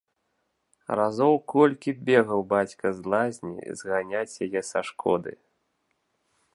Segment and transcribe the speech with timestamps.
[0.99, 5.31] Разоў колькі бегаў бацька з лазні зганяць яе са шкоды.